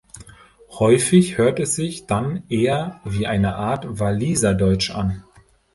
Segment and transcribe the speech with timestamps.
[0.79, 5.23] Häufig hört es sich dann eher wie eine Art Walliserdeutsch an.